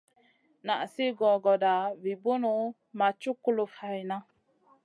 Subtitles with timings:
[0.69, 2.53] Nan sli gogoda vi bunu
[2.97, 4.17] ma cuk kulufn hayna.